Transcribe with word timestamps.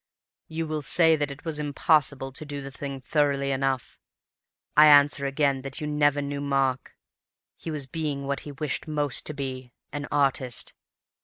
"You 0.47 0.65
will 0.65 0.81
say 0.81 1.15
that 1.15 1.29
it 1.29 1.45
was 1.45 1.59
impossible 1.59 2.31
to 2.31 2.43
do 2.43 2.59
the 2.63 2.71
thing 2.71 3.01
thoroughly 3.01 3.51
enough. 3.51 3.99
I 4.75 4.87
answer 4.87 5.27
again 5.27 5.61
that 5.61 5.79
you 5.79 5.85
never 5.85 6.23
knew 6.23 6.41
Mark. 6.41 6.95
He 7.55 7.69
was 7.69 7.85
being 7.85 8.25
what 8.25 8.39
he 8.39 8.51
wished 8.51 8.87
most 8.87 9.27
to 9.27 9.35
be—an 9.35 10.07
artist. 10.11 10.73